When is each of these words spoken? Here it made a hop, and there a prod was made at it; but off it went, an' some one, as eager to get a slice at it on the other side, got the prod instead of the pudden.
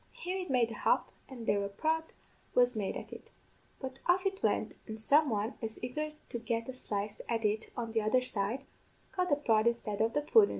Here 0.13 0.39
it 0.39 0.49
made 0.49 0.71
a 0.71 0.79
hop, 0.79 1.11
and 1.29 1.45
there 1.45 1.63
a 1.63 1.69
prod 1.69 2.05
was 2.55 2.75
made 2.75 2.97
at 2.97 3.13
it; 3.13 3.29
but 3.79 3.99
off 4.07 4.25
it 4.25 4.41
went, 4.41 4.73
an' 4.87 4.97
some 4.97 5.29
one, 5.29 5.53
as 5.61 5.77
eager 5.83 6.09
to 6.29 6.39
get 6.39 6.67
a 6.67 6.73
slice 6.73 7.21
at 7.29 7.45
it 7.45 7.69
on 7.77 7.91
the 7.91 8.01
other 8.01 8.21
side, 8.23 8.63
got 9.15 9.29
the 9.29 9.35
prod 9.35 9.67
instead 9.67 10.01
of 10.01 10.13
the 10.13 10.21
pudden. 10.23 10.49